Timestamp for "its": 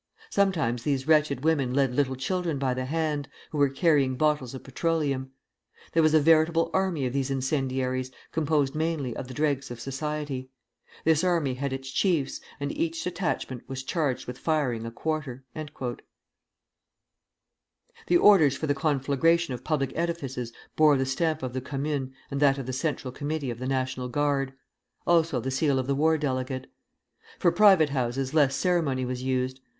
11.71-11.91